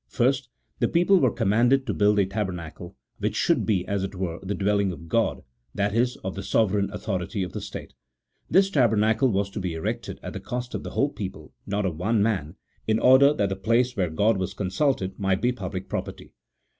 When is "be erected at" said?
9.59-10.33